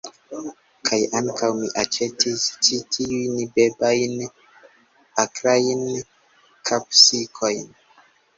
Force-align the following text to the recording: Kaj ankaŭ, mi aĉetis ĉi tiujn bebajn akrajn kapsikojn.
Kaj 0.87 0.97
ankaŭ, 1.17 1.49
mi 1.59 1.67
aĉetis 1.81 2.45
ĉi 2.67 2.79
tiujn 2.95 3.35
bebajn 3.59 4.17
akrajn 5.25 5.85
kapsikojn. 6.73 7.63